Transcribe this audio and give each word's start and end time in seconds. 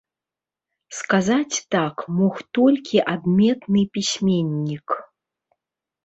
Сказаць 0.99 1.55
так 1.75 1.95
мог 2.19 2.39
толькі 2.59 3.01
адметны 3.13 3.83
пісьменнік. 3.97 4.87